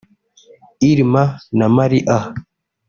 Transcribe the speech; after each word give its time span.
Irma 0.89 1.23
na 1.57 1.65
Maria 1.75 2.17